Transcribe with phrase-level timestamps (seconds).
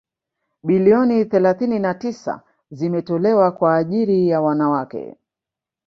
[0.63, 5.15] bilioni thelathini na tisa zimetolewa kwa ajiri ya wanawake